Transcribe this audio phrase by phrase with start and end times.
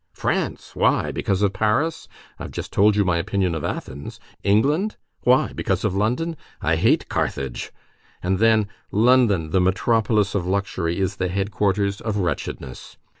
[0.13, 0.75] France?
[0.75, 1.11] Why?
[1.11, 2.07] Because of Paris?
[2.39, 4.19] I have just told you my opinion of Athens.
[4.43, 4.95] England?
[5.25, 5.53] Why?
[5.53, 6.37] Because of London?
[6.59, 7.71] I hate Carthage.
[8.23, 12.97] And then, London, the metropolis of luxury, is the headquarters of wretchedness.